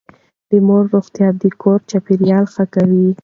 د 0.49 0.51
مور 0.67 0.83
روغتيا 0.93 1.27
د 1.41 1.43
کور 1.61 1.79
چاپېريال 1.89 2.45
ښه 2.53 2.65
کوي. 2.73 3.07